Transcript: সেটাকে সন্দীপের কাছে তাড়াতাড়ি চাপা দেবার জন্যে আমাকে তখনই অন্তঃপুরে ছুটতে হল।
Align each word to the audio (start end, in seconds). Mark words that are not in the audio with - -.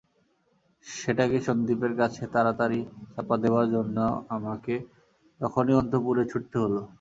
সেটাকে 0.85 1.37
সন্দীপের 1.47 1.93
কাছে 1.99 2.23
তাড়াতাড়ি 2.33 2.79
চাপা 3.13 3.35
দেবার 3.43 3.65
জন্যে 3.73 4.03
আমাকে 4.35 4.73
তখনই 5.41 5.77
অন্তঃপুরে 5.81 6.23
ছুটতে 6.31 6.57
হল। 6.63 6.75